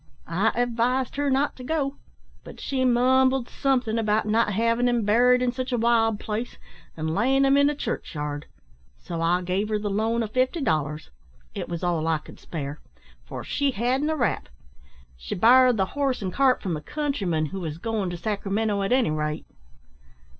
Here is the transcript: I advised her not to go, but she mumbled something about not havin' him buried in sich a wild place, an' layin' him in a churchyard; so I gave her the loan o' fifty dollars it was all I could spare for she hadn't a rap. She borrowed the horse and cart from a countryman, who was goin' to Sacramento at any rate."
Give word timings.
I 0.25 0.47
advised 0.55 1.15
her 1.17 1.29
not 1.29 1.55
to 1.57 1.63
go, 1.63 1.97
but 2.43 2.59
she 2.59 2.83
mumbled 2.83 3.47
something 3.47 3.99
about 3.99 4.25
not 4.27 4.51
havin' 4.53 4.87
him 4.87 5.05
buried 5.05 5.43
in 5.43 5.51
sich 5.51 5.71
a 5.71 5.77
wild 5.77 6.19
place, 6.19 6.57
an' 6.97 7.09
layin' 7.09 7.45
him 7.45 7.55
in 7.55 7.69
a 7.69 7.75
churchyard; 7.75 8.47
so 8.97 9.21
I 9.21 9.43
gave 9.43 9.69
her 9.69 9.77
the 9.77 9.91
loan 9.91 10.23
o' 10.23 10.27
fifty 10.27 10.59
dollars 10.59 11.11
it 11.53 11.69
was 11.69 11.83
all 11.83 12.07
I 12.07 12.17
could 12.17 12.39
spare 12.39 12.79
for 13.25 13.43
she 13.43 13.69
hadn't 13.73 14.09
a 14.09 14.15
rap. 14.15 14.49
She 15.17 15.35
borrowed 15.35 15.77
the 15.77 15.85
horse 15.93 16.23
and 16.23 16.33
cart 16.33 16.63
from 16.63 16.75
a 16.75 16.81
countryman, 16.81 17.45
who 17.45 17.59
was 17.59 17.77
goin' 17.77 18.09
to 18.09 18.17
Sacramento 18.17 18.81
at 18.81 18.91
any 18.91 19.11
rate." 19.11 19.45